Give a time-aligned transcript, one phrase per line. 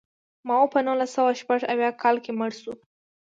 [0.47, 2.73] ماوو په نولس سوه شپږ اویا کال کې مړ شو.